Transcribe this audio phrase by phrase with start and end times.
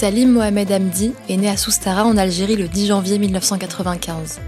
[0.00, 4.38] Salim Mohamed Hamdi est né à Soustara en Algérie le 10 janvier 1995.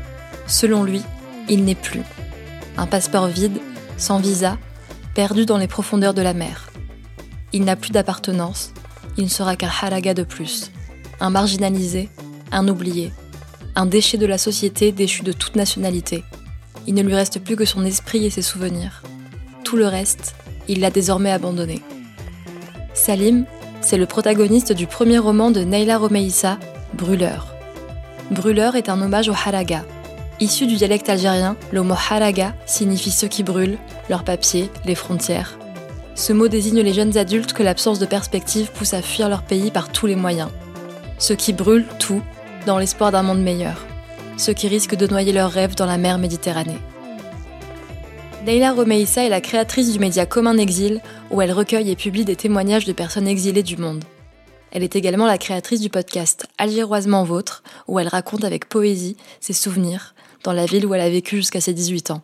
[0.47, 1.03] Selon lui,
[1.48, 2.03] il n'est plus.
[2.77, 3.59] Un passeport vide,
[3.97, 4.59] sans visa,
[5.12, 6.70] perdu dans les profondeurs de la mer.
[7.53, 8.73] Il n'a plus d'appartenance,
[9.17, 10.70] il ne sera qu'un haraga de plus.
[11.19, 12.11] Un marginalisé,
[12.53, 13.12] un oublié,
[13.75, 16.23] un déchet de la société déchu de toute nationalité.
[16.87, 19.03] Il ne lui reste plus que son esprit et ses souvenirs.
[19.64, 20.37] Tout le reste,
[20.69, 21.83] il l'a désormais abandonné.
[22.95, 23.47] Salim
[23.81, 26.59] c'est le protagoniste du premier roman de Neila Romeissa,
[26.95, 27.55] Brûleur.
[28.31, 29.84] Brûleur est un hommage au haraga.
[30.39, 35.58] Issu du dialecte algérien, le mot haraga signifie ceux qui brûlent, leurs papiers, les frontières.
[36.14, 39.70] Ce mot désigne les jeunes adultes que l'absence de perspective pousse à fuir leur pays
[39.70, 40.51] par tous les moyens.
[41.19, 42.23] Ceux qui brûlent tout
[42.67, 43.86] dans l'espoir d'un monde meilleur.
[44.36, 46.78] Ceux qui risquent de noyer leurs rêves dans la mer Méditerranée.
[48.46, 52.24] Leila Romeissa est la créatrice du média Comme un exil, où elle recueille et publie
[52.24, 54.02] des témoignages de personnes exilées du monde.
[54.72, 59.52] Elle est également la créatrice du podcast Algéroisement Vôtre, où elle raconte avec poésie ses
[59.52, 62.23] souvenirs dans la ville où elle a vécu jusqu'à ses 18 ans.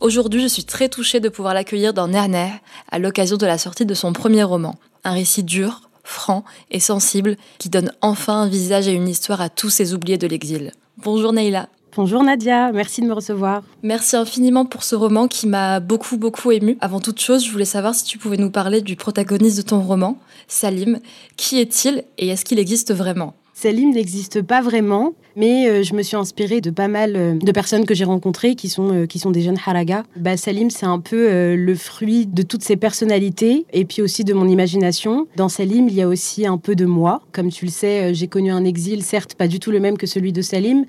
[0.00, 2.50] Aujourd'hui, je suis très touchée de pouvoir l'accueillir dans Nerner
[2.90, 4.74] à l'occasion de la sortie de son premier roman,
[5.04, 9.48] un récit dur, franc et sensible qui donne enfin un visage et une histoire à
[9.48, 10.72] tous ces oubliés de l'exil.
[10.98, 11.68] Bonjour Neila.
[11.94, 13.62] Bonjour Nadia, merci de me recevoir.
[13.82, 16.78] Merci infiniment pour ce roman qui m'a beaucoup beaucoup ému.
[16.80, 19.80] Avant toute chose, je voulais savoir si tu pouvais nous parler du protagoniste de ton
[19.80, 20.16] roman,
[20.48, 21.00] Salim.
[21.36, 23.34] Qui est-il et est-ce qu'il existe vraiment?
[23.62, 27.52] Salim n'existe pas vraiment, mais euh, je me suis inspirée de pas mal euh, de
[27.52, 30.02] personnes que j'ai rencontrées qui sont, euh, qui sont des jeunes haragas.
[30.16, 34.34] Bah, Salim, c'est un peu le fruit de toutes ces personnalités et puis aussi de
[34.34, 35.28] mon imagination.
[35.36, 37.22] Dans Salim, il y a aussi un peu de moi.
[37.30, 40.08] Comme tu le sais, j'ai connu un exil, certes pas du tout le même que
[40.08, 40.84] celui de Salim,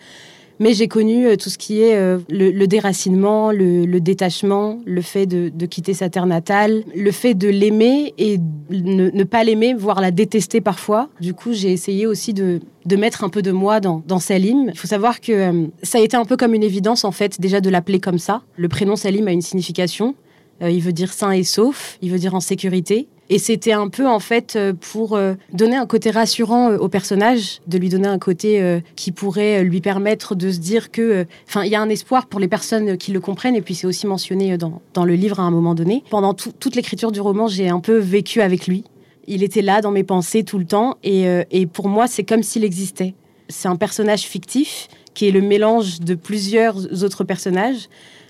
[0.59, 5.25] mais j'ai connu euh, tout ce qui est euh, le, déracinement, le, détachement, le fait
[5.25, 8.37] de, quitter sa terre natale, le fait de l'aimer et
[8.69, 11.09] ne, pas l'aimer, voire la détester parfois.
[11.19, 12.59] Du coup, j'ai essayé aussi de,
[12.95, 14.69] mettre un peu de moi dans, Salim.
[14.73, 17.41] Il faut savoir que euh, ça a été un peu comme une évidence, en fait,
[17.41, 18.41] déjà de l'appeler comme ça.
[18.55, 20.15] Le prénom Salim a une signification.
[20.61, 23.07] Il veut dire sain et sauf, il veut dire en sécurité.
[23.29, 26.89] Et c'était un peu en fait euh, pour euh, donner un côté rassurant euh, au
[26.89, 31.63] personnage, de lui donner un côté qui pourrait lui permettre de se dire que, enfin,
[31.63, 33.55] il y a un espoir pour les personnes qui le comprennent.
[33.55, 36.03] Et puis c'est aussi mentionné dans, dans, le livre à un moment donné.
[36.09, 38.83] Pendant toute l'écriture du roman, j'ai un peu vécu avec lui.
[39.27, 40.97] Il était là dans mes pensées tout le temps.
[41.03, 43.13] Et, et pour moi, c'est comme s'il existait.
[43.49, 47.87] C'est un personnage fictif qui est le mélange de plusieurs autres personnages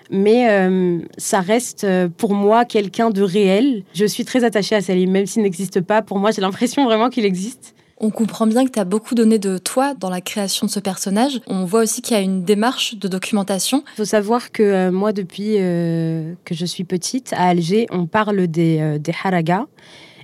[0.10, 3.84] mais euh, ça reste euh, pour moi quelqu'un de réel.
[3.94, 6.02] Je suis très attachée à Salim, même s'il n'existe pas.
[6.02, 7.76] Pour moi, j'ai l'impression vraiment qu'il existe.
[7.98, 10.80] On comprend bien que tu as beaucoup donné de toi dans la création de ce
[10.80, 11.40] personnage.
[11.48, 13.84] On voit aussi qu'il y a une démarche de documentation.
[13.94, 18.48] Il faut savoir que euh, moi, depuis que je suis petite, à Alger, on parle
[18.48, 19.68] des, des haragas.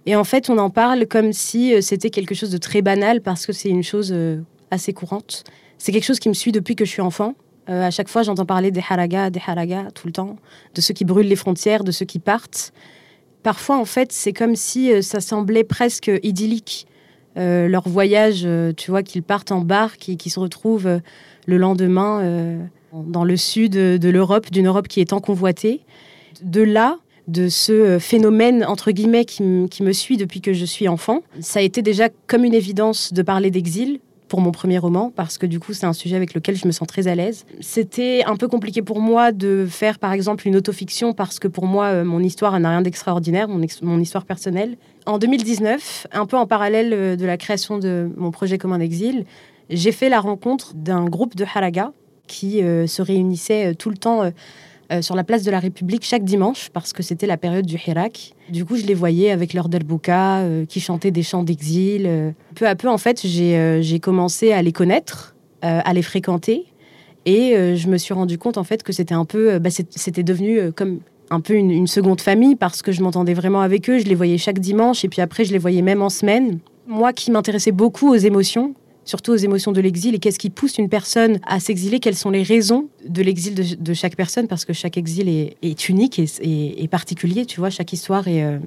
[0.05, 3.45] Et en fait, on en parle comme si c'était quelque chose de très banal parce
[3.45, 4.13] que c'est une chose
[4.71, 5.43] assez courante.
[5.77, 7.35] C'est quelque chose qui me suit depuis que je suis enfant.
[7.69, 10.37] Euh, à chaque fois, j'entends parler des haragas, des haragas, tout le temps,
[10.73, 12.73] de ceux qui brûlent les frontières, de ceux qui partent.
[13.43, 16.87] Parfois, en fait, c'est comme si euh, ça semblait presque idyllique.
[17.37, 20.99] Euh, leur voyage, tu vois, qu'ils partent en barque et qu'ils se retrouvent
[21.45, 22.57] le lendemain
[22.91, 25.81] dans le sud de l'Europe, d'une Europe qui est tant convoitée.
[26.41, 31.21] De là, de ce phénomène, entre guillemets, qui, me suit depuis que je suis enfant,
[31.39, 33.99] ça a été déjà comme une évidence de parler d'exil,
[34.29, 36.71] pour mon premier roman parce que du coup c'est un sujet avec lequel je me
[36.71, 37.45] sens très à l'aise.
[37.59, 41.65] C'était un peu compliqué pour moi de faire par exemple une autofiction parce que pour
[41.65, 44.77] moi euh, mon histoire n'a rien d'extraordinaire, mon, mon, histoire personnelle.
[45.05, 48.79] En 2019, un peu en parallèle euh, de la création de mon projet comme un
[48.79, 49.25] exil,
[49.69, 51.91] j'ai fait la rencontre d'un groupe de haraga
[52.27, 54.31] qui euh, se réunissait tout le temps
[55.01, 58.33] sur la place de la République chaque dimanche parce que c'était la période du Hirak.
[58.49, 62.33] Du coup, je les voyais avec leur derbouka qui chantaient des chants d'exil.
[62.55, 66.65] Peu à peu, en fait, j'ai commencé à les connaître, à les fréquenter.
[67.25, 70.71] Et je me suis rendu compte en fait que c'était un peu, bah, c'était devenu
[70.71, 70.99] comme
[71.29, 73.99] un peu une, seconde famille parce que je m'entendais vraiment avec eux.
[73.99, 76.59] Je les voyais chaque dimanche et puis après, je les voyais même en semaine.
[76.87, 78.73] Moi qui m'intéressais beaucoup aux émotions,
[79.09, 82.29] surtout aux émotions de l'exil et qu'est-ce qui pousse une personne à s'exiler, quelles sont
[82.29, 84.47] les raisons de l'exil de, chaque personne?
[84.47, 88.59] Parce que chaque exil est, unique et, particulier, tu vois, chaque histoire est, euh,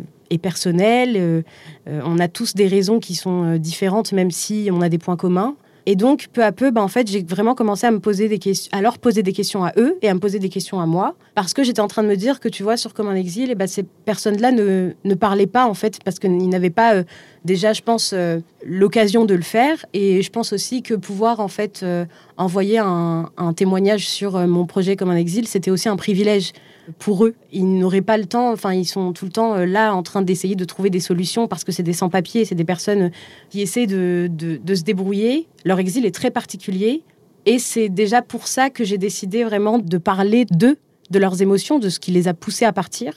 [0.43, 1.15] personnelle.
[1.17, 1.43] Euh,
[1.87, 5.17] euh, on a tous des raisons qui sont différentes même si on a des points
[5.17, 5.55] communs.
[5.87, 8.38] Et donc, peu à peu, ben, en fait, j'ai vraiment commencé à me poser des
[8.38, 10.87] questions, à leur poser des questions à eux et à me poser des questions à
[10.87, 13.14] moi, parce que j'étais en train de me dire que, tu vois, sur Comme un
[13.14, 16.94] exil, et ben, ces personnes-là ne, ne parlaient pas, en fait, parce qu'ils n'avaient pas,
[16.94, 17.05] euh,
[17.44, 19.84] déjà, je pense, euh, l'occasion de le faire.
[19.93, 22.05] Et je pense aussi que pouvoir, en fait, euh,
[22.37, 26.52] envoyer un, un, témoignage sur mon projet Comme un exil, c'était aussi un privilège
[26.99, 27.34] pour eux.
[27.52, 30.23] Ils n'auraient pas le temps, enfin, ils sont tout le temps euh, là en train
[30.23, 33.11] d'essayer de trouver des solutions parce que c'est des sans-papiers, c'est des personnes
[33.50, 35.46] qui essaient de, de, se débrouiller.
[35.64, 37.02] Leur exil est très particulier
[37.46, 40.76] et c'est déjà pour ça que j'ai décidé vraiment de parler d'eux,
[41.11, 43.14] de leurs émotions, de ce qui les a poussés à partir.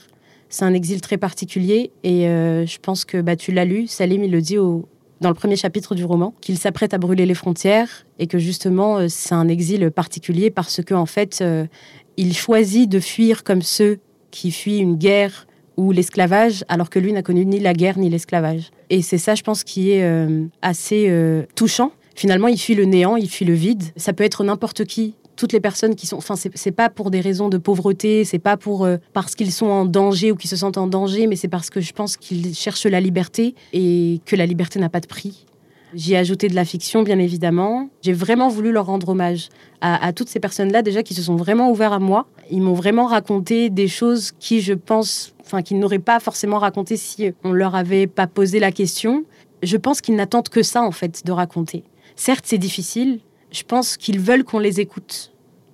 [0.48, 4.22] C'est un exil très particulier et euh, je pense que bah, tu l'as lu, Salim,
[4.22, 4.88] il le dit au,
[5.20, 8.98] dans le premier chapitre du roman, qu'il s'apprête à brûler les frontières et que justement
[8.98, 11.42] euh, c'est un exil particulier parce que en fait
[12.16, 13.98] il choisit de fuir comme ceux
[14.30, 15.46] qui fuient une guerre
[15.76, 18.70] ou l'esclavage, alors que lui n'a connu ni la guerre ni l'esclavage.
[18.90, 21.92] Et c'est ça, je pense, qui est euh, assez euh, touchant.
[22.14, 23.82] Finalement, il fuit le néant, il fuit le vide.
[23.96, 25.14] Ça peut être n'importe qui.
[25.36, 28.56] Toutes les personnes qui sont, enfin, c'est pas pour des raisons de pauvreté, c'est pas
[28.56, 31.48] pour euh, parce qu'ils sont en danger ou qu'ils se sentent en danger, mais c'est
[31.48, 35.06] parce que je pense qu'ils cherchent la liberté et que la liberté n'a pas de
[35.06, 35.44] prix.
[35.94, 37.88] J'y ai ajouté de la fiction, bien évidemment.
[38.02, 39.48] J'ai vraiment voulu leur rendre hommage
[39.80, 42.26] à, toutes ces personnes-là, déjà, qui se sont vraiment ouverts à moi.
[42.50, 46.96] Ils m'ont vraiment raconté des choses qui, je pense, enfin, qu'ils n'auraient pas forcément raconté
[46.96, 49.24] si on leur avait pas posé la question.
[49.62, 51.84] Je pense qu'ils n'attendent que ça, en fait, de raconter.
[52.16, 53.20] Certes, c'est difficile.
[53.52, 55.32] Je pense qu'ils veulent qu'on les écoute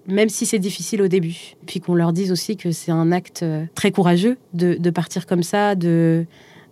[0.09, 1.55] même si c'est difficile au début.
[1.65, 5.27] Puis qu'on leur dise aussi que c'est un acte euh, très courageux de, de partir
[5.27, 6.27] comme ça, de,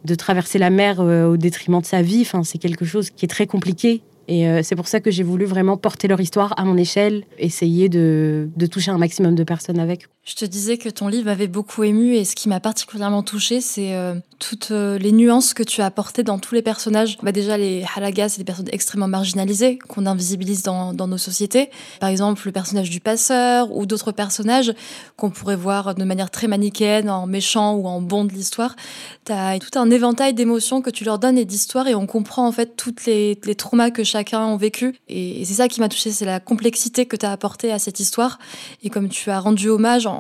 [0.05, 2.23] de traverser la mer euh, au détriment de sa vie.
[2.23, 4.03] Enfin, c'est quelque chose qui est très compliqué.
[4.29, 7.25] Et euh, c'est pour ça que j'ai voulu vraiment porter leur histoire à mon échelle,
[7.39, 10.07] essayer de, de toucher un maximum de personnes avec.
[10.31, 13.61] Je te disais que ton livre avait beaucoup ému et ce qui m'a particulièrement touchée,
[13.61, 17.19] c'est euh, toutes euh, les nuances que tu as apportées dans tous les personnages.
[17.21, 21.69] Bah déjà, les halagas, c'est des personnes extrêmement marginalisées qu'on invisibilise dans, nos sociétés.
[21.99, 24.73] Par exemple, le personnage du passeur ou d'autres personnages
[25.17, 28.77] qu'on pourrait voir de manière très manichéenne, en méchant ou en bon de l'histoire.
[29.25, 32.47] Tu as tout un éventail d'émotions que tu leur donnes et d'histoires et on comprend
[32.47, 34.95] en fait toutes les, traumas que chacun a vécu.
[35.09, 37.81] Et, et c'est ça qui m'a touchée, c'est la complexité que tu as apportée à
[37.81, 38.39] cette histoire.
[38.85, 40.20] Et comme tu as rendu hommage en,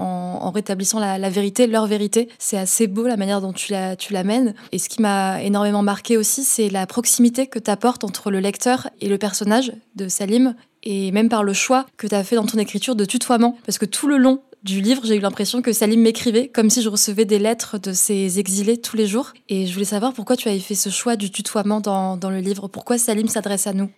[0.50, 2.28] rétablissant la, vérité, leur vérité.
[2.38, 3.72] C'est assez beau la manière dont tu
[4.12, 4.54] l'amènes.
[4.72, 8.40] Et ce qui m'a énormément marqué aussi, c'est la proximité que tu apportes entre le
[8.40, 12.36] lecteur et le personnage de Salim, et même par le choix que tu as fait
[12.36, 13.56] dans ton écriture de tutoiement.
[13.64, 16.82] Parce que tout le long du livre, j'ai eu l'impression que Salim m'écrivait comme si
[16.82, 19.32] je recevais des lettres de ses exilés tous les jours.
[19.48, 22.68] Et je voulais savoir pourquoi tu avais fait ce choix du tutoiement dans, le livre.
[22.68, 23.90] Pourquoi Salim s'adresse à nous?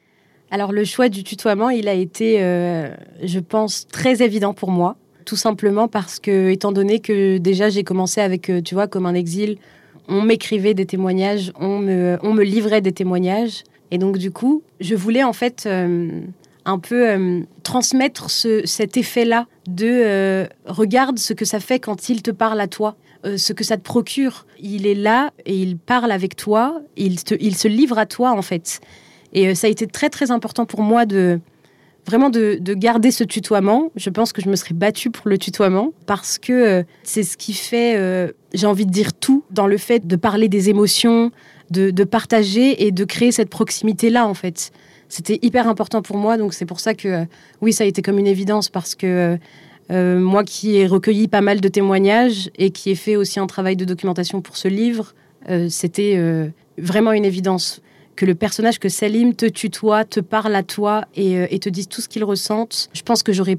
[0.51, 4.97] Alors le choix du tutoiement, il a été, euh, je pense, très évident pour moi.
[5.25, 9.07] Tout simplement parce que, étant donné que déjà j'ai commencé avec, euh, tu vois, comme
[9.07, 9.59] un exil,
[10.09, 13.65] on m'écrivait des témoignages, on me, on me livrait des témoignages.
[13.91, 16.09] Et donc, du coup, je voulais en fait euh,
[16.65, 22.23] un peu euh, transmettre ce, cet effet-là de regarde ce que ça fait quand il
[22.23, 22.97] te parle à toi,
[23.37, 24.47] ce que ça te procure.
[24.61, 28.33] Il est là et il parle avec toi, il, te, il se livre à toi
[28.33, 28.81] en fait.
[29.33, 31.39] Et ça a été très très important pour moi de,
[32.07, 33.91] vraiment de, garder ce tutoiement.
[33.97, 37.37] Je pense que je me serais battue pour le tutoiement parce que euh, c'est ce
[37.37, 41.31] qui fait, euh, j'ai envie de dire tout, dans le fait de parler des émotions,
[41.71, 44.73] de, partager et de créer cette proximité-là, en fait.
[45.09, 47.25] C'était hyper important pour moi, donc c'est pour ça que, euh,
[47.61, 49.39] oui, ça a été comme une évidence parce que
[49.91, 53.77] moi qui ai recueilli pas mal de témoignages et qui ai fait aussi un travail
[53.77, 55.13] de documentation pour ce livre,
[55.69, 56.19] c'était
[56.79, 57.83] vraiment une évidence
[58.17, 61.89] que le personnage que Salim te tutoie, te parle à toi euh, et, te dise
[61.89, 63.59] tout ce qu'il ressente, je pense que j'aurais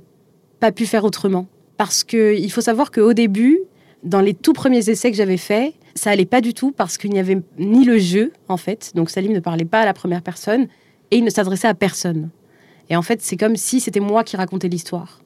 [0.60, 1.48] pas pu faire autrement.
[1.78, 3.60] Parce qu'il faut savoir qu'au début,
[4.04, 7.12] dans les tout premiers essais que j'avais faits, ça allait pas du tout parce qu'il
[7.12, 8.92] n'y avait ni le jeu, en fait.
[8.96, 10.68] Donc Salim ne parlait pas à la première personne
[11.12, 12.30] et il ne s'adressait à personne.
[12.90, 15.22] Et en fait, c'est comme si c'était moi qui racontais l'histoire.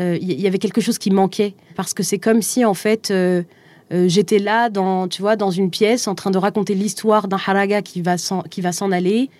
[0.00, 3.12] Euh, il y, avait quelque chose qui manquait parce que c'est comme si, en fait,
[3.12, 3.44] euh,
[3.92, 7.36] euh, j'étais là, dans, tu vois, dans une pièce, en train de raconter l'histoire d'un
[7.36, 9.30] haraga qui va s'en aller,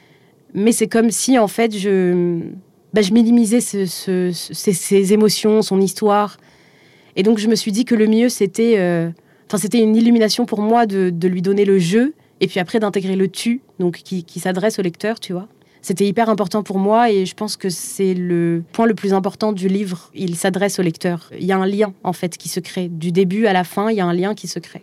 [0.54, 2.40] mais c'est comme si en fait je,
[2.94, 6.38] bah, je minimisais ces, émotions, son histoire.
[7.16, 9.10] Et donc je me suis dit que le mieux c'était, euh,
[9.56, 13.28] c'était une illumination pour moi de, lui donner le jeu et puis après d'intégrer le
[13.28, 15.48] tu, donc qui, qui s'adresse au lecteur, tu vois.
[15.84, 19.52] C'était hyper important pour moi et je pense que c'est le point le plus important
[19.52, 20.10] du livre.
[20.14, 21.28] Il s'adresse au lecteur.
[21.38, 22.88] Il y a un lien en fait qui se crée.
[22.88, 24.82] Du début à la fin, il y a un lien qui se crée.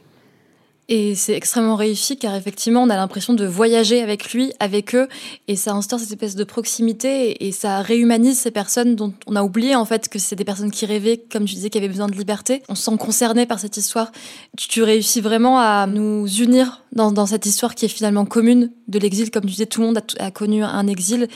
[0.93, 5.07] Et c'est extrêmement réussi car effectivement, on a l'impression de voyager avec lui, avec eux,
[5.47, 9.41] et ça instaure cette espèce de proximité et ça réhumanise ces personnes dont on a
[9.41, 12.07] oublié en fait que c'est des personnes qui rêvaient, comme tu disais, qui avaient besoin
[12.07, 12.61] de liberté.
[12.67, 14.11] On se sent concerné par cette histoire.
[14.57, 19.31] Tu, réussis vraiment à nous unir dans, cette histoire qui est finalement commune de l'exil.
[19.31, 21.29] Comme tu disais, tout le monde a, connu un exil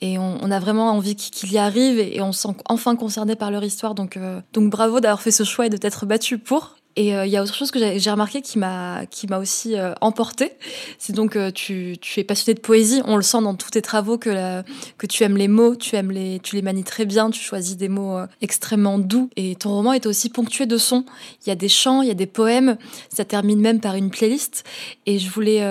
[0.00, 3.50] et on, a vraiment envie qu'il y arrive et, on se sent enfin concerné par
[3.50, 3.94] leur histoire.
[3.94, 6.76] Donc, euh, donc bravo d'avoir fait ce choix et de t'être battu pour.
[6.96, 9.78] Et euh, il y a autre chose que j'ai remarqué qui m'a qui m'a aussi
[9.78, 10.52] euh, emporté.
[10.98, 13.00] C'est donc euh, tu, tu es passionné de poésie.
[13.06, 14.62] On le sent dans tous tes travaux que
[14.98, 17.30] que tu aimes les mots, tu aimes les tu les manies très bien.
[17.30, 19.30] Tu choisis des mots extrêmement doux.
[19.36, 21.04] Et ton roman est aussi ponctué de sons.
[21.46, 22.76] Il y a des chants, il y a des poèmes.
[23.08, 24.64] Ça termine même par une playlist.
[25.06, 25.66] Et je voulais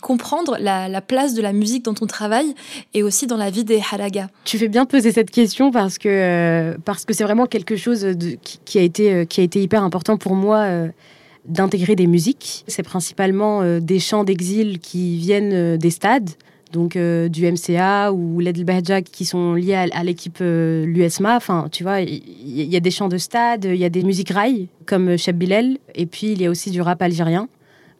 [0.00, 2.54] comprendre la, la, place de la musique dans ton travail
[2.94, 4.28] et aussi dans la vie des halagas.
[4.44, 8.36] Tu fais bien poser cette question parce que parce que c'est vraiment quelque chose de,
[8.64, 10.88] qui, a été qui a été hyper important pour moi euh,
[11.46, 12.64] d'intégrer des musiques.
[12.68, 16.30] C'est principalement euh, des chants d'exil qui viennent euh, des stades,
[16.72, 21.36] donc du MCA ou l'Edel qui sont liés à, l'équipe l'USMA.
[21.36, 24.30] Enfin, tu vois, il y, a des chants de stade, il y a des musiques
[24.30, 27.48] rail comme Cheb Bilal, et puis il y a aussi du rap algérien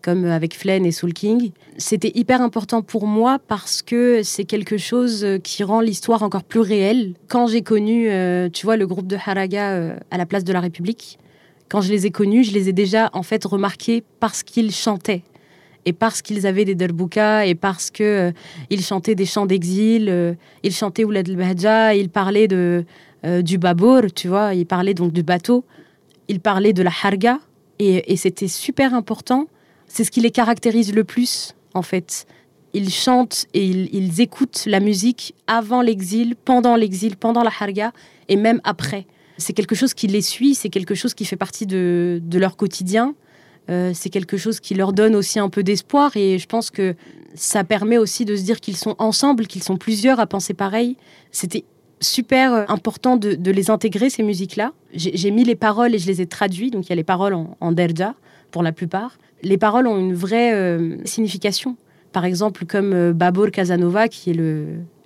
[0.03, 1.53] comme avec Flen et Soul King.
[1.79, 6.59] C'était hyper important pour moi parce que c'est quelque chose qui rend l'histoire encore plus
[6.59, 7.15] réelle.
[7.29, 8.11] Quand j'ai connu,
[8.53, 11.21] tu vois, le groupe de Haraga à la place de la République,
[11.69, 15.23] quand je les ai connus, je les ai déjà en fait remarqués parce qu'ils chantaient
[15.87, 18.33] et parce qu'ils avaient des derboukas et parce que euh,
[18.71, 22.85] ils chantaient des chants d'exil, euh, ils chantaient Oulad el ils parlaient de
[23.25, 25.65] euh, du babour, tu vois, ils parlaient donc du bateau,
[26.29, 27.39] ils parlaient de la harga
[27.79, 29.49] et, c'était super important.
[29.89, 32.27] C'est ce qui les caractérise le plus en fait.
[32.73, 37.93] Ils chantent et ils, ils écoutent la musique avant l'exil, pendant l'exil, pendant la harga
[38.29, 41.67] et même après c'est quelque chose qui les suit, c'est quelque chose qui fait partie
[41.67, 43.15] de, leur quotidien.
[43.71, 46.95] Euh, c'est quelque chose qui leur donne aussi un peu d'espoir et je pense que
[47.35, 50.99] ça permet aussi de se dire qu'ils sont ensemble, qu'ils sont plusieurs à penser pareil.
[51.33, 51.65] C'était
[52.01, 54.73] super euh, important de, les intégrer, ces musiques-là.
[54.93, 57.35] J'ai mis les paroles et je les ai traduites, donc il y a les paroles
[57.35, 58.15] en, derja
[58.51, 59.17] pour la plupart.
[59.43, 61.77] Les paroles ont une vraie euh, signification.
[62.13, 64.41] Par exemple, comme Babur Casanova, qui est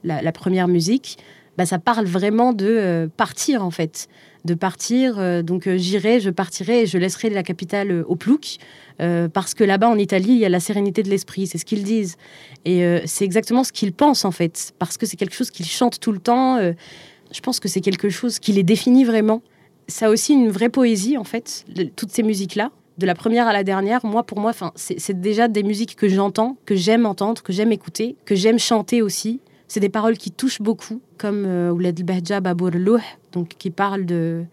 [0.05, 1.17] la première musique,
[1.59, 4.09] bah, ça parle vraiment de euh, partir en fait,
[4.45, 5.19] de partir.
[5.19, 8.59] Euh, donc euh, j'irai, je partirai et je laisserai la capitale au plouc.
[9.33, 11.83] parce que là-bas en Italie, il y a la sérénité de l'esprit, c'est ce qu'ils
[11.83, 12.17] disent.
[12.65, 16.01] Et c'est exactement ce qu'ils pensent en fait, parce que c'est quelque chose qu'ils chantent
[16.01, 16.59] tout le temps.
[16.61, 19.41] je pense que c'est quelque chose qui les définit vraiment.
[19.87, 23.53] Ça a aussi une vraie poésie en fait, toutes ces musiques-là de la première à
[23.53, 27.53] la dernière, moi, pour moi, c'est déjà des musiques que j'entends, que j'aime entendre, que
[27.53, 29.41] j'aime écouter, que j'aime chanter aussi.
[29.69, 32.71] C'est des paroles qui touchent beaucoup, comme euh, Ouled Bahja Babour
[33.33, 34.45] donc qui parle de,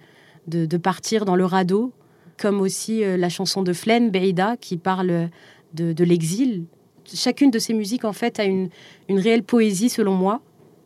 [0.47, 1.93] de, partir dans le radeau,
[2.37, 5.29] comme aussi euh, la chanson de Flen, Beida, qui parle
[5.73, 6.65] de, l'exil.
[7.05, 8.69] Chacune de ces musiques, en fait, a une,
[9.07, 10.41] une réelle poésie, selon moi,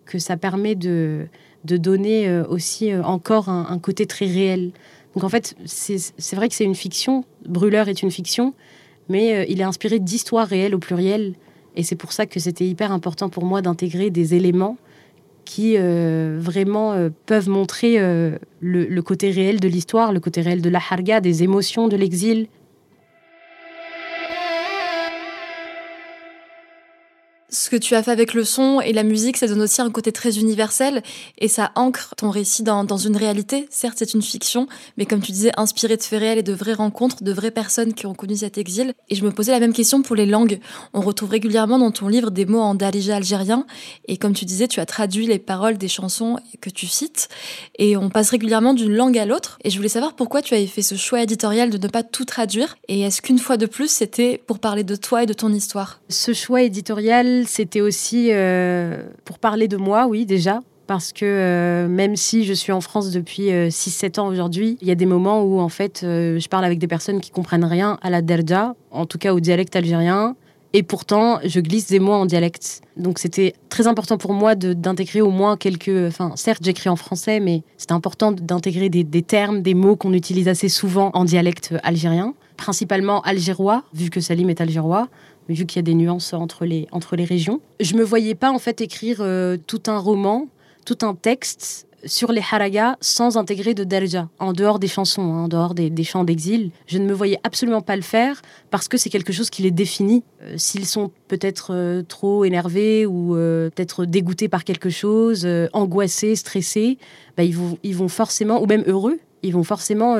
[0.06, 1.26] que ça permet de,
[1.66, 4.74] de donner euh, aussi encore un, côté très réel.
[5.16, 8.54] Donc en fait, c'est vrai que c'est une fiction, Brûleur est une fiction,
[9.10, 11.34] mais il est inspiré d'histoires réelles au pluriel.
[11.76, 14.78] Et c'est pour ça que c'était hyper important pour moi d'intégrer des éléments
[15.50, 20.42] qui euh, vraiment euh, peuvent montrer euh, le, le, côté réel de l'histoire, le côté
[20.42, 22.48] réel de la harga, des émotions de l'exil,
[27.50, 29.90] ce que tu as fait avec le son et la musique, ça donne aussi un
[29.90, 31.04] côté très universel
[31.38, 33.68] et ça ancre ton récit dans, une réalité.
[33.70, 36.74] Certes, c'est une fiction, mais comme tu disais, inspiré de faits réels et de vraies
[36.74, 38.94] rencontres, de vraies personnes qui ont connu cet exil.
[39.10, 40.60] Et je me posais la même question pour les langues.
[40.94, 43.66] On retrouve régulièrement dans ton livre des mots en darija algérien
[44.08, 47.30] et comme tu disais, tu as traduit les paroles des chansons que tu cites
[47.78, 49.60] et on passe régulièrement d'une langue à l'autre.
[49.64, 52.26] Et je voulais savoir pourquoi tu avais fait ce choix éditorial de ne pas tout
[52.26, 55.52] traduire et est-ce qu'une fois de plus, c'était pour parler de toi et de ton
[55.54, 56.02] histoire?
[56.10, 60.60] Ce choix éditorial, c'était aussi euh, pour parler de moi, oui, déjà.
[60.88, 64.88] Parce que euh, même si je suis en France depuis 6-7 euh, ans aujourd'hui, il
[64.88, 68.00] y a des moments où en fait je parle avec des personnes qui comprennent rien
[68.02, 70.36] à la derja, en tout cas au dialecte algérien,
[70.74, 72.82] et pourtant je glisse des mots en dialecte.
[72.98, 76.08] Donc c'était très important pour moi d'intégrer au moins quelques.
[76.08, 80.48] Enfin, certes j'écris en français, mais c'est important d'intégrer des termes, des mots qu'on utilise
[80.48, 85.08] assez souvent en dialecte algérien, principalement algérois, vu que Salim est algérois
[85.54, 87.62] vu qu'il y a des nuances entre les, entre les régions.
[87.80, 90.48] Je me voyais pas en fait écrire euh, tout un roman,
[90.86, 95.44] tout un texte sur les haragas sans intégrer de derja, en dehors des chansons, hein,
[95.44, 96.72] en dehors des, chants d'exil.
[96.88, 99.72] Je ne me voyais absolument pas le faire parce que c'est quelque chose qui les
[99.72, 100.24] définit.
[100.42, 106.98] Euh, s'ils sont peut-être euh, trop énervés ou peut-être dégoûtés par quelque chose, angoissés, stressés,
[107.36, 110.16] bah, vont, ils vont forcément, ou même heureux, ils vont forcément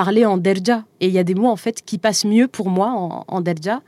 [0.00, 0.84] parler en derja.
[1.00, 3.40] Et il y a des mots en fait qui passent mieux pour moi en, en
[3.42, 3.82] derja.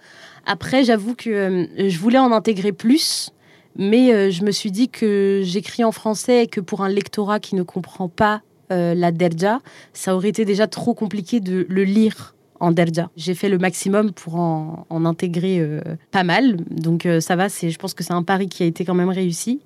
[0.45, 3.31] Après, j'avoue que euh, je voulais en intégrer plus,
[3.77, 7.41] mais euh, je me suis dit que j'écris en français et que pour un lectorat
[7.41, 8.43] qui ne comprend pas
[8.73, 9.61] euh, la derja,
[9.95, 13.09] ça aurait été déjà trop compliqué de le lire en derja.
[13.17, 15.67] J'ai fait le maximum pour en, intégrer
[16.11, 17.49] pas mal, donc ça va.
[17.49, 19.61] C'est, je pense que c'est un pari qui a été quand même réussi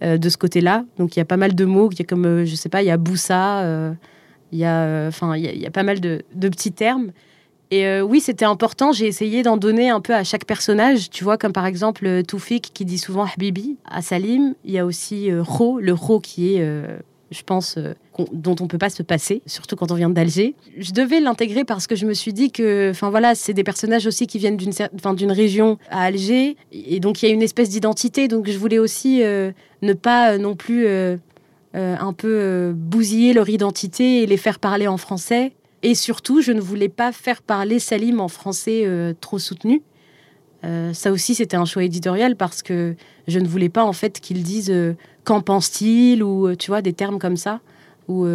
[0.00, 0.84] de ce côté-là.
[0.96, 2.80] Donc il y a pas mal de mots, il y a comme je sais pas,
[2.82, 3.94] il y a boussa.
[4.52, 7.12] Il y a, enfin, il, pas mal de, petits termes.
[7.70, 8.92] Et euh, oui, c'était important.
[8.92, 11.10] J'ai essayé d'en donner un peu à chaque personnage.
[11.10, 14.54] Tu vois, comme par exemple euh, Toufik qui dit souvent Habibi à Salim.
[14.64, 16.64] Il y a aussi euh, Ro, le Ro qui est,
[17.30, 17.78] je pense,
[18.32, 20.54] dont on peut pas se passer, surtout quand on vient d'Alger.
[20.78, 24.06] Je devais l'intégrer parce que je me suis dit que, enfin voilà, c'est des personnages
[24.06, 28.28] aussi qui viennent d'une région à Alger, et donc il y a une espèce d'identité.
[28.28, 30.86] Donc je voulais aussi ne pas non plus
[31.74, 36.60] un peu bousiller leur identité et les faire parler en français et surtout, je ne
[36.60, 39.82] voulais pas faire parler Salim en français euh, trop soutenu.
[40.64, 42.96] Euh, ça aussi, c'était un choix éditorial parce que
[43.28, 46.92] je ne voulais pas en fait qu'il dise euh, qu'en pense-t-il ou tu vois des
[46.92, 47.60] termes comme ça
[48.08, 48.26] ou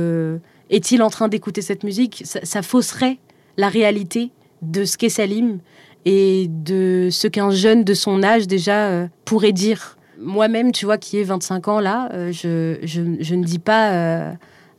[0.70, 2.22] est-il en train d'écouter cette musique?
[2.26, 3.18] Ça, fausserait
[3.58, 4.30] la réalité
[4.62, 5.58] de ce qu'est Salim
[6.06, 9.98] et de ce qu'un jeune de son âge déjà pourrait dire.
[10.20, 13.02] Moi-même, tu vois, qui ai 25 ans là, je, je,
[13.36, 14.34] ne dis pas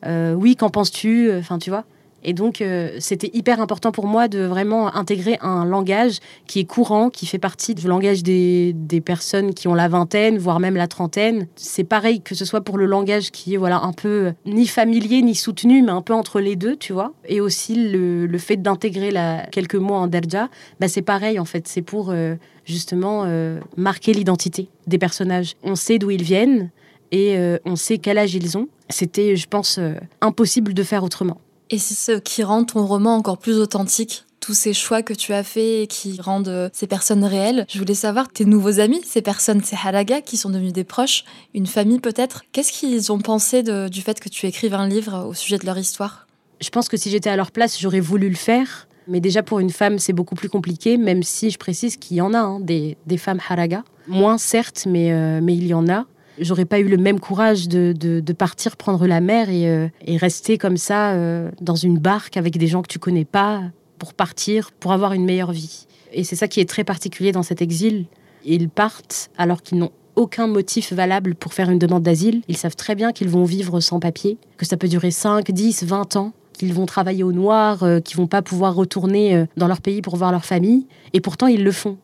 [0.07, 1.31] oui, qu'en penses-tu?
[1.39, 1.85] Enfin, tu vois,
[2.25, 6.65] et donc, euh, c'était hyper important pour moi de vraiment intégrer un langage qui est
[6.65, 10.75] courant, qui fait partie du langage des, des personnes qui ont la vingtaine, voire même
[10.75, 11.47] la trentaine.
[11.55, 15.21] C'est pareil que ce soit pour le langage qui est voilà un peu ni familier
[15.21, 17.13] ni soutenu, mais un peu entre les deux, tu vois.
[17.29, 19.13] Et aussi le, le fait d'intégrer
[19.53, 20.49] quelques mots en derja,
[20.81, 21.69] bah c'est pareil en fait.
[21.69, 25.57] C'est pour euh, justement euh, marquer l'identité des personnages.
[25.63, 26.71] On sait d'où ils viennent
[27.13, 28.67] et on sait quel âge ils ont.
[28.89, 29.79] C'était, je pense,
[30.21, 31.39] impossible de faire autrement.
[31.71, 35.33] Et c'est ce qui rend ton roman encore plus authentique tous ces choix que tu
[35.33, 37.65] as faits et qui rendent euh, ces personnes réelles.
[37.71, 41.25] Je voulais savoir, tes nouveaux amis, ces personnes, ces halagas qui sont devenus des proches,
[41.55, 45.33] une famille peut-être, qu'est-ce qu'ils ont pensé du fait que tu écrives un livre au
[45.33, 46.27] sujet de leur histoire?
[46.61, 48.87] Je pense que si j'étais à leur place, j'aurais voulu le faire.
[49.09, 52.21] Mais déjà pour une femme, c'est beaucoup plus compliqué, même si je précise qu'il y
[52.21, 53.83] en a, hein, des, femmes haraga.
[54.09, 56.05] Moins certes, mais, euh, mais il y en a
[56.39, 60.59] j'aurais pas eu le même courage de, de, partir prendre la mer et, euh, rester
[60.59, 63.63] comme ça euh, dans une barque avec des gens que tu connais pas
[63.99, 65.87] pour partir, pour avoir une meilleure vie.
[66.13, 68.07] Et c'est ça qui est très particulier dans cet exil.
[68.45, 72.43] Ils partent alors qu'ils n'ont aucun motif valable pour faire une demande d'asile.
[72.49, 75.85] Ils savent très bien qu'ils vont vivre sans papier, que ça peut durer 5, 10,
[75.85, 79.81] 20 ans, qu'ils vont travailler au noir, euh, qu'ils vont pas pouvoir retourner dans leur
[79.81, 80.87] pays pour voir leur famille.
[81.13, 81.97] Et pourtant, ils le font.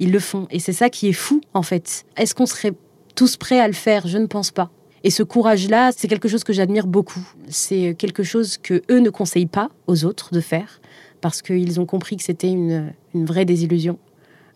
[0.00, 0.46] Ils le font.
[0.50, 2.06] Et c'est ça qui est fou, en fait.
[2.16, 2.72] Est-ce qu'on serait
[3.18, 4.70] tous prêts à le faire, je ne pense pas.
[5.02, 7.26] Et ce courage-là, c'est quelque chose que j'admire beaucoup.
[7.48, 10.80] C'est quelque chose que eux ne conseillent pas aux autres de faire
[11.20, 13.98] parce qu'ils ont compris que c'était une, une vraie désillusion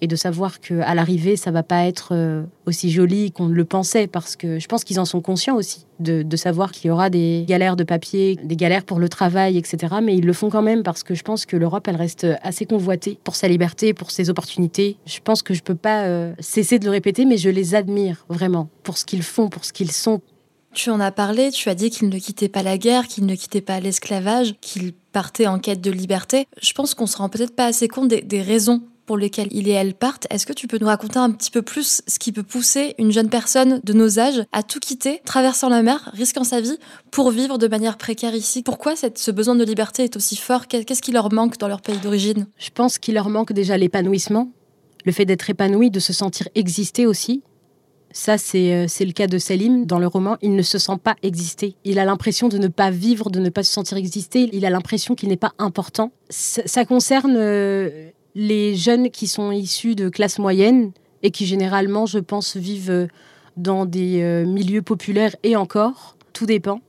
[0.03, 4.09] et de savoir qu'à l'arrivée, ça va pas être euh, aussi joli qu'on le pensait,
[4.09, 7.45] parce que je pense qu'ils en sont conscients aussi, de, savoir qu'il y aura des
[7.47, 9.95] galères de papier, des galères pour le travail, etc.
[10.03, 12.67] Mais ils le font quand même parce que je pense que l'Europe, elle reste assez
[12.67, 14.97] convoitée pour sa liberté, pour ses opportunités.
[15.07, 18.27] Je pense que je peux pas euh, cesser de le répéter, mais je les admire
[18.29, 20.21] vraiment pour ce qu'ils font, pour ce qu'ils sont.
[20.75, 23.37] Tu en as parlé, tu as dit qu'ils ne quittaient pas la guerre, qu'ils ne
[23.37, 26.49] quittaient pas l'esclavage, qu'ils partaient en quête de liberté.
[26.61, 28.83] Je pense qu'on se rend peut-être pas assez compte des raisons
[29.17, 30.27] lesquels il et elle partent.
[30.31, 33.13] Est-ce que tu peux nous raconter un petit peu plus ce qui peut pousser une
[33.13, 36.79] jeune personne de nos âges à tout quitter, traversant la mer, risquant sa vie,
[37.11, 38.63] pour vivre de manière précaire ici?
[38.63, 40.67] Pourquoi ce besoin de liberté est aussi fort?
[40.67, 42.47] Qu'est-ce qui leur manque dans leur pays d'origine?
[42.59, 44.51] Je pense qu'il leur manque déjà l'épanouissement,
[45.05, 47.43] le fait d'être épanoui, de se sentir exister aussi.
[48.13, 50.37] Ça, euh, c'est le cas de Selim dans le roman.
[50.43, 51.77] Il ne se sent pas exister.
[51.85, 54.51] Il a l'impression de ne pas vivre, de ne pas se sentir exister.
[54.53, 56.13] Il a l'impression qu'il n'est pas important.
[56.29, 60.93] Ça, ça concerne euh, les jeunes qui sont issus de classes moyennes
[61.23, 63.09] et qui généralement, je pense, vivent
[63.57, 66.81] dans des euh, milieux populaires et encore, tout dépend.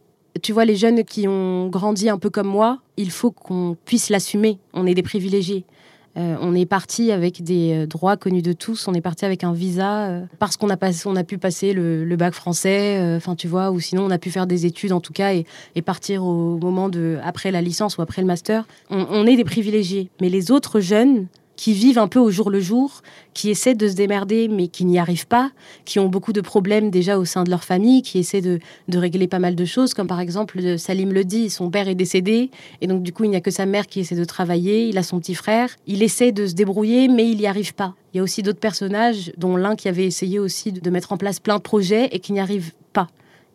[0.41, 4.09] Tu vois, les jeunes qui ont grandi un peu comme moi, il faut qu'on puisse
[4.09, 4.57] l'assumer.
[4.73, 5.65] On est des privilégiés.
[6.15, 8.87] Euh, on est parti avec des euh, droits connus de tous.
[8.87, 12.15] On est parti avec un visa euh, parce qu'on a, on a pu passer le,
[12.15, 15.13] bac français, enfin tu vois, ou sinon on a pu faire des études en tout
[15.13, 15.45] cas et,
[15.81, 18.67] partir au moment de après la licence ou après le master.
[18.91, 22.59] On, est des privilégiés, mais les autres jeunes qui vivent un peu au jour le
[22.59, 23.01] jour,
[23.33, 25.51] qui essaient de se démerder mais qui n'y arrivent pas,
[25.85, 28.59] qui ont beaucoup de problèmes déjà au sein de leur famille, qui essaient de,
[28.93, 31.95] régler pas mal de choses, comme par exemple euh, Salim le dit, son père est
[31.95, 32.49] décédé
[32.81, 34.97] et donc du coup il n'y a que sa mère qui essaie de travailler, il
[34.97, 37.95] a son petit frère, il essaie de se débrouiller mais il n'y arrive pas.
[38.13, 41.17] Il y a aussi d'autres personnages, dont l'un qui avait essayé aussi de mettre en
[41.17, 43.07] place plein de projets et qui n'y arrive pas.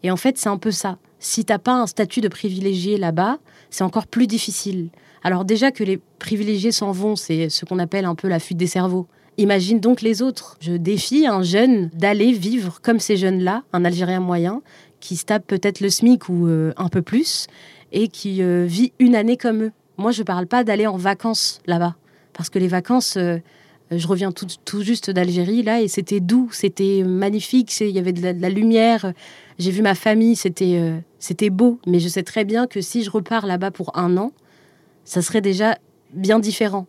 [0.02, 0.98] Et en fait c'est un peu ça.
[1.20, 3.38] Si t'as pas un statut de privilégié là-bas,
[3.70, 4.90] c'est encore plus difficile.
[5.22, 8.58] Alors déjà que les privilégiés s'en vont, c'est ce qu'on appelle un peu la fuite
[8.58, 9.06] des cerveaux.
[9.38, 10.56] Imagine donc les autres.
[10.60, 14.62] Je défie un jeune d'aller vivre comme ces jeunes-là, un Algérien moyen,
[14.98, 17.46] qui se tape peut-être le SMIC ou euh, un peu plus,
[17.92, 19.72] et qui euh, vit une année comme eux.
[19.96, 21.94] Moi, je ne parle pas d'aller en vacances là-bas,
[22.32, 23.38] parce que les vacances, euh,
[23.92, 28.40] je reviens tout, juste d'Algérie, là, et c'était doux, c'était magnifique, il y avait de
[28.40, 29.12] la, lumière,
[29.60, 33.10] j'ai vu ma famille, c'était c'était beau, mais je sais très bien que si je
[33.10, 34.32] repars là-bas pour un an,
[35.08, 35.78] ça serait déjà
[36.12, 36.86] bien différent.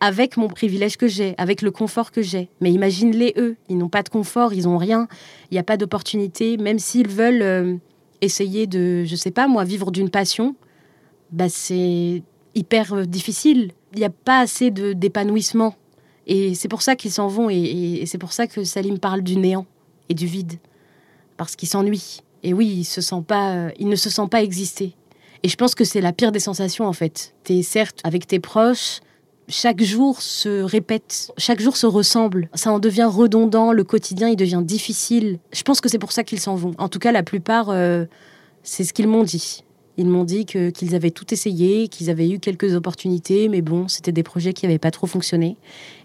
[0.00, 2.50] Avec mon privilège que j'ai, avec le confort que j'ai.
[2.60, 5.06] Mais imagine-les eux, ils n'ont pas de confort, ils n'ont rien,
[5.50, 7.76] il n'y a pas d'opportunité, même s'ils veulent euh,
[8.20, 10.56] essayer de, je sais pas moi, vivre d'une passion,
[11.30, 12.24] bah c'est
[12.56, 13.70] hyper euh, difficile.
[13.92, 15.76] Il n'y a pas assez d'épanouissement.
[16.26, 19.36] Et c'est pour ça qu'ils s'en vont, et, c'est pour ça que Salim parle du
[19.36, 19.66] néant
[20.08, 20.54] et du vide.
[21.36, 22.20] Parce qu'ils s'ennuient.
[22.42, 24.96] Et oui, il, euh, il ne se sent pas exister.
[25.44, 27.34] Et je pense que c'est la pire des sensations, en fait.
[27.44, 29.00] Tu es certes avec tes proches,
[29.46, 32.48] chaque jour se répète, chaque jour se ressemble.
[32.54, 35.38] Ça en devient redondant, le quotidien, il devient difficile.
[35.52, 36.72] Je pense que c'est pour ça qu'ils s'en vont.
[36.78, 38.06] En tout cas, la plupart, euh,
[38.62, 39.64] c'est ce qu'ils m'ont dit.
[39.98, 44.12] Ils m'ont dit qu'ils avaient tout essayé, qu'ils avaient eu quelques opportunités, mais bon, c'était
[44.12, 45.58] des projets qui n'avaient pas trop fonctionné.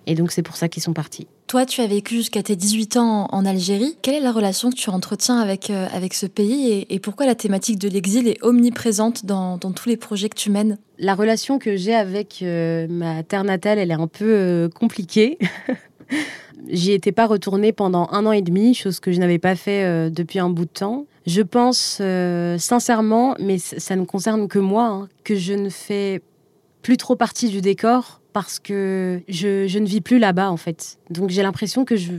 [0.06, 1.28] Et donc, c'est pour ça qu'ils sont partis.
[1.50, 3.98] Toi, tu as vécu jusqu'à tes 18 ans en Algérie.
[4.04, 7.34] Quelle est la relation que tu entretiens avec, euh, avec ce pays et, pourquoi la
[7.34, 10.78] thématique de l'exil est omniprésente dans, dans, tous les projets que tu mènes?
[11.00, 15.40] La relation que j'ai avec euh, ma terre natale, elle est un peu euh, compliquée.
[16.70, 20.12] J'y étais pas retournée pendant un an et demi, chose que je n'avais pas fait
[20.12, 21.08] depuis un bout de temps.
[21.26, 22.00] Je pense
[22.60, 26.22] sincèrement, mais ça ne concerne que moi, hein, que je ne fais
[26.82, 31.00] plus trop partie du décor parce que je, ne vis plus là-bas en fait.
[31.10, 32.12] Donc j'ai l'impression que je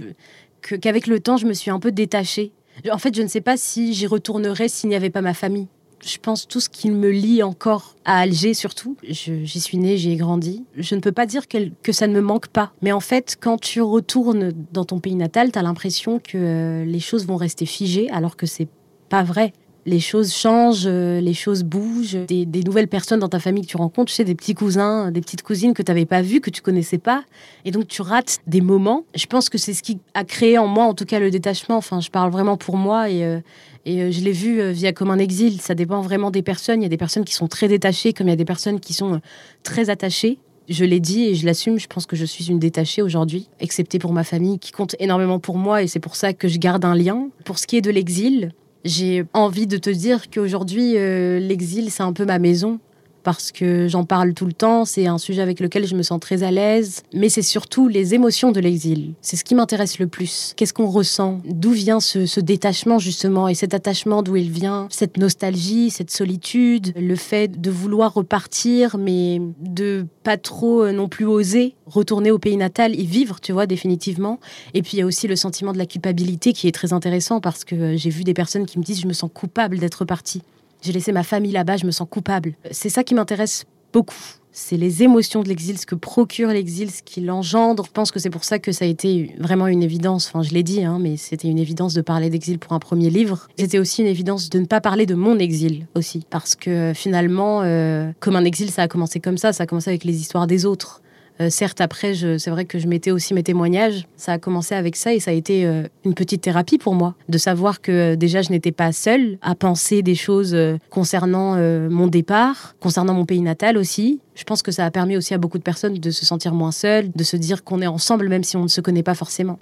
[0.63, 2.53] qu'avec le temps je me suis un peu détachée.
[2.91, 5.69] En fait, je ne sais pas si j'y retournerais s'il n'y avait pas ma famille.
[6.03, 8.97] Je pense tout ce qui me lie encore à Alger surtout.
[9.03, 10.65] J'y suis née, j'y ai grandi.
[10.77, 12.73] Je ne peux pas dire que, ça ne me manque pas.
[12.81, 16.85] Mais en fait, quand tu retournes dans ton pays natal, tu as l'impression que euh,
[16.87, 18.69] les choses vont rester figées alors que c'est
[19.11, 19.53] pas vrai
[19.87, 23.77] les choses changent, euh, les choses bougent, des, nouvelles personnes dans ta famille que tu
[23.77, 26.99] rencontres, des petits cousins, des petites cousines que tu n'avais pas vues, que tu connaissais
[26.99, 27.25] pas,
[27.65, 29.05] et donc tu rates des moments.
[29.15, 31.77] Je pense que c'est ce qui a créé en moi, en tout cas, le détachement.
[31.77, 33.41] Enfin, je parle vraiment pour moi et, euh,
[33.87, 35.61] et euh, je l'ai vu via comme un exil.
[35.61, 36.83] Ça dépend vraiment des personnes.
[36.83, 38.81] Il y a des personnes qui sont très détachées, comme il y a des personnes
[38.81, 39.21] qui sont
[39.63, 40.39] très attachées.
[40.69, 43.99] Je l'ai dit et je l'assume, je pense que je suis une détachée aujourd'hui, excepté
[43.99, 46.85] pour ma famille qui compte énormément pour moi et c'est pour ça que je garde
[46.85, 47.29] un lien.
[47.45, 48.53] Pour ce qui est de l'exil,
[48.85, 52.79] j'ai envie de te dire qu'aujourd'hui, euh, l'exil, c'est un peu ma maison
[53.23, 56.21] parce que j'en parle tout le temps, c'est un sujet avec lequel je me sens
[56.21, 59.15] très à l'aise, mais c'est surtout les émotions de l'exil.
[59.21, 60.55] C'est ce qui m'intéresse le plus.
[60.57, 61.41] Qu'est-ce qu'on ressent?
[61.45, 63.49] D'où vient ce, détachement justement?
[63.49, 64.89] Et cet attachement d'où il vient?
[64.91, 71.09] Cette nostalgie, cette solitude, le fait de vouloir repartir, mais de pas trop euh, non
[71.09, 74.39] plus oser retourner au pays natal, y vivre, tu vois, définitivement.
[74.75, 77.41] Et puis il y a aussi le sentiment de la culpabilité qui est très intéressant
[77.41, 80.05] parce que euh, j'ai vu des personnes qui me disent je me sens coupable d'être
[80.05, 80.43] partie.
[80.83, 82.55] J'ai laissé ma famille là-bas, je me sens coupable.
[82.71, 84.15] C'est ça qui m'intéresse beaucoup.
[84.53, 87.85] C'est les émotions de l'exil, ce que procure l'exil, ce qu'il engendre.
[87.87, 90.27] Je pense que c'est pour ça que ça a été vraiment une évidence.
[90.27, 93.11] Enfin, je l'ai dit, hein, mais c'était une évidence de parler d'exil pour un premier
[93.11, 93.47] livre.
[93.57, 96.27] C'était aussi une évidence de ne pas parler de mon exil aussi.
[96.31, 99.53] Parce que finalement, euh, comme un exil, ça a commencé comme ça.
[99.53, 101.01] Ça a commencé avec les histoires des autres.
[101.41, 104.07] Euh, certes, après, c'est vrai que je mettais aussi mes témoignages.
[104.17, 107.15] Ça a commencé avec ça et ça a été euh, une petite thérapie pour moi,
[107.29, 110.57] de savoir que euh, déjà je n'étais pas seule à penser des choses
[110.91, 111.57] concernant
[111.89, 114.21] mon départ, concernant mon pays natal aussi.
[114.35, 116.73] Je pense que ça a permis aussi à beaucoup de personnes de se sentir moins
[116.73, 119.59] seules, de se dire qu'on est ensemble même si on ne se connaît pas forcément.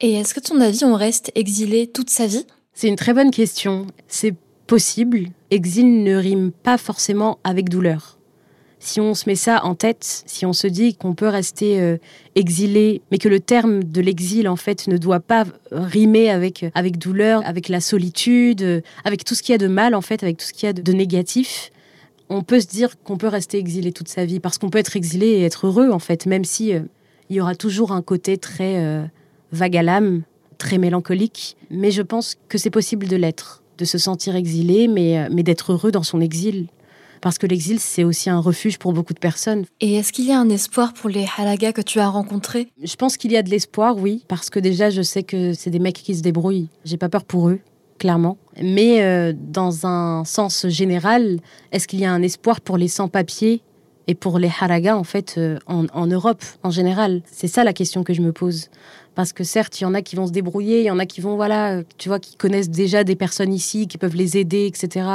[0.00, 2.44] Et est-ce que, ton avis, on reste exilé toute sa vie?
[2.74, 3.86] C'est une très bonne question.
[4.08, 4.34] C'est
[4.66, 8.18] possible, exil ne rime pas forcément avec douleur.
[8.78, 11.96] Si on se met ça en tête, si on se dit qu'on peut rester euh,
[12.34, 16.98] exilé, mais que le terme de l'exil en fait ne doit pas rimer avec avec
[16.98, 20.36] douleur, avec la solitude, avec tout ce qu'il y a de mal en fait, avec
[20.36, 21.72] tout ce qu'il y a de négatif,
[22.28, 24.96] on peut se dire qu'on peut rester exilé toute sa vie parce qu'on peut être
[24.96, 26.80] exilé et être heureux en fait, même si euh,
[27.30, 29.04] il y aura toujours un côté très euh,
[29.52, 30.22] vague à l'âme,
[30.58, 31.56] très mélancolique.
[31.70, 35.72] Mais je pense que c'est possible de l'être de se sentir exilé, mais, mais d'être
[35.72, 36.66] heureux dans son exil.
[37.20, 39.64] Parce que l'exil, c'est aussi un refuge pour beaucoup de personnes.
[39.80, 42.68] Et est-ce qu'il y a un espoir pour les halagas que tu as rencontrés?
[42.82, 45.70] Je pense qu'il y a de l'espoir, oui, parce que déjà, je sais que c'est
[45.70, 46.68] des mecs qui se débrouillent.
[46.84, 47.58] J'ai pas peur pour eux,
[47.98, 48.38] clairement.
[48.62, 51.40] Mais euh, dans un sens général,
[51.72, 53.62] est-ce qu'il y a un espoir pour les sans-papiers?
[54.08, 58.04] Et pour les haragas, en fait, euh, en, Europe en général C'est ça la question
[58.04, 58.68] que je me pose.
[59.16, 61.06] Parce que certes, il y en a qui vont se débrouiller, il y en a
[61.06, 64.66] qui vont, voilà, tu vois, qui connaissent déjà des personnes ici, qui peuvent les aider,
[64.66, 65.06] etc.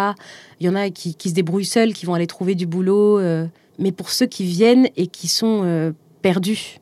[0.59, 3.19] Il y en a qui, se débrouillent seuls, qui vont aller trouver du boulot.
[3.19, 3.45] Euh.
[3.79, 6.77] mais pour ceux qui viennent et qui sont euh, perdus,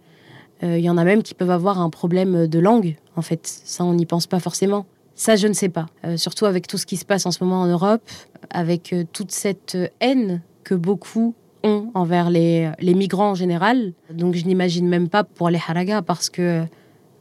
[0.62, 3.48] il y en a même qui peuvent avoir un problème de langue, en fait.
[3.48, 4.86] Ça, on n'y pense pas forcément.
[5.16, 5.86] Ça, je ne sais pas.
[6.18, 8.02] surtout avec tout ce qui se passe en ce moment en Europe,
[8.50, 13.94] avec toute cette haine que beaucoup ont envers les, les migrants en général.
[14.14, 16.66] Donc je n'imagine même pas pour les haragas parce que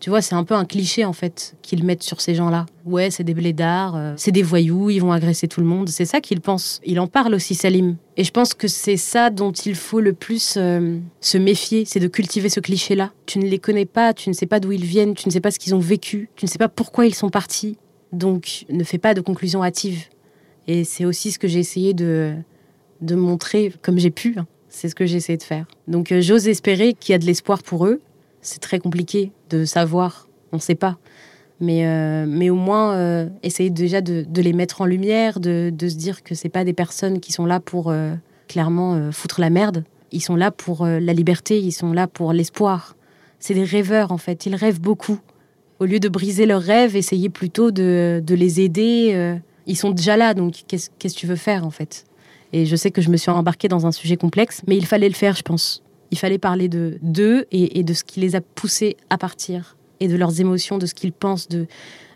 [0.01, 2.67] tu vois, c'est un peu un cliché en fait qu'ils mettent sur ces gens-là.
[2.85, 5.89] Ouais, c'est des blédards, euh, c'est des voyous, ils vont agresser tout le monde.
[5.89, 6.81] C'est ça qu'ils pensent.
[6.85, 7.97] Il en parle aussi, Salim.
[8.17, 12.01] Et je pense que c'est ça dont il faut le plus euh, se méfier, c'est
[12.01, 13.11] de cultiver ce cliché-là.
[13.27, 15.41] Tu ne les connais pas, tu ne sais pas d'où ils viennent, tu ne sais
[15.41, 17.77] pas ce qu'ils ont vécu, tu ne sais pas pourquoi ils sont partis.
[18.13, 20.07] Donc ne fais pas de conclusions hâtives.
[20.69, 22.35] Et c'est aussi ce que j'ai essayé de,
[23.01, 24.35] de montrer comme j'ai pu.
[24.39, 24.47] Hein.
[24.69, 25.67] C'est ce que j'ai essayé de faire.
[25.87, 28.01] Donc euh, j'ose espérer qu'il y a de l'espoir pour eux.
[28.43, 30.99] C'est très compliqué de savoir, on ne sait pas.
[31.61, 35.97] Mais, euh, mais au moins, euh, essayer déjà de, les mettre en lumière, de, se
[35.97, 37.93] dire que c'est pas des personnes qui sont là pour
[38.47, 39.85] clairement foutre la merde.
[40.13, 42.97] Ils sont là pour la liberté, ils sont là pour l'espoir.
[43.41, 45.19] C'est des rêveurs en fait, ils rêvent beaucoup.
[45.81, 49.39] Au lieu de briser leurs rêves, essayez plutôt de les aider.
[49.67, 52.05] ils sont déjà là, donc qu'est-ce que tu veux faire en fait?
[52.53, 55.09] Et je sais que je me suis embarquée dans un sujet complexe, mais il fallait
[55.09, 55.83] le faire, je pense.
[56.11, 60.09] Il fallait parler de d'eux et, de ce qui les a poussés à partir, et
[60.09, 61.67] de leurs émotions, de ce qu'ils pensent, de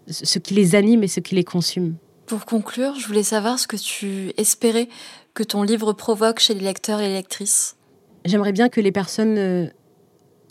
[0.08, 1.96] ce qui les anime et ce qui les consume.
[2.26, 4.88] Pour conclure, je voulais savoir ce que tu espérais
[5.34, 7.76] que ton livre provoque chez les lecteurs et les lectrices.
[8.24, 9.66] J'aimerais bien que les personnes, euh,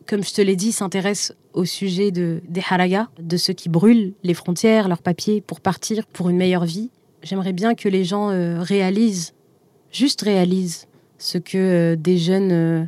[0.06, 4.14] comme je te l'ai dit, s'intéressent au sujet de, des haragas, de ceux qui brûlent
[4.24, 6.92] les frontières, leurs papiers pour partir pour une meilleure vie.
[7.24, 9.34] J'aimerais bien que les gens euh, réalisent
[9.92, 12.84] juste réalise ce que euh, des jeunes euh,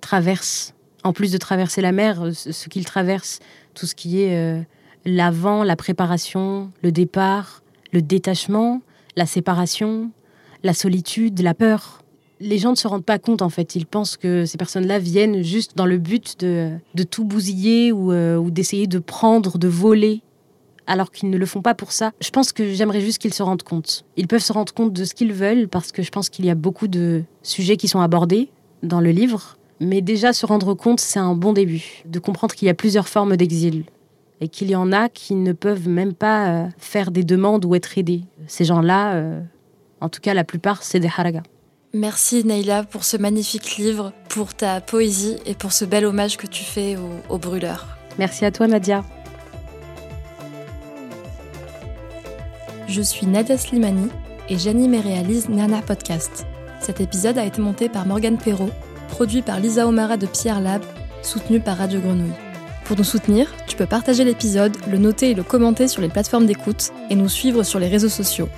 [0.00, 0.74] traversent.
[1.04, 3.38] En plus de traverser la mer, euh, ce qu'ils traversent,
[3.74, 4.66] tout ce qui est
[5.04, 8.82] l'avant, la préparation, le départ, le détachement,
[9.14, 10.10] la séparation,
[10.64, 12.02] la solitude, la peur.
[12.40, 13.76] Les gens ne se rendent pas compte en fait.
[13.76, 18.88] Ils pensent que ces personnes-là viennent juste dans le but de, tout bousiller ou d'essayer
[18.88, 20.22] de prendre, de voler
[20.88, 22.10] alors qu'ils ne le font pas pour ça.
[22.20, 24.04] Je pense que j'aimerais juste qu'ils se rendent compte.
[24.16, 26.50] Ils peuvent se rendre compte de ce qu'ils veulent parce que je pense qu'il y
[26.50, 28.48] a beaucoup de sujets qui sont abordés
[28.82, 29.56] dans le livre.
[29.80, 32.02] Mais déjà se rendre compte, c'est un bon début.
[32.06, 33.84] De comprendre qu'il y a plusieurs formes d'exil
[34.40, 37.74] et qu'il y en a qui ne peuvent même pas euh, faire des demandes ou
[37.74, 38.22] être aidés.
[38.46, 39.40] Ces gens-là, euh,
[40.00, 41.42] en tout cas la plupart, c'est des haragas.
[41.92, 46.46] Merci Naïla pour ce magnifique livre, pour ta poésie et pour ce bel hommage que
[46.46, 47.98] tu fais aux, aux brûleurs.
[48.18, 49.04] Merci à toi Nadia.
[52.88, 54.08] Je suis Nadia Slimani
[54.48, 56.46] et j'anime et réalise Nana Podcast.
[56.80, 58.70] Cet épisode a été monté par Morgane Perrault,
[59.08, 60.80] produit par Lisa Omara de Pierre Lab,
[61.20, 62.32] soutenu par Radio Grenouille.
[62.86, 66.46] Pour nous soutenir, tu peux partager l'épisode, le noter et le commenter sur les plateformes
[66.46, 68.48] d'écoute et nous suivre sur les réseaux sociaux.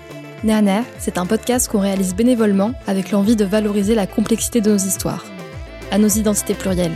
[0.44, 4.78] Nana, c'est un podcast qu'on réalise bénévolement avec l'envie de valoriser la complexité de nos
[4.78, 5.24] histoires,
[5.90, 6.94] à nos identités plurielles.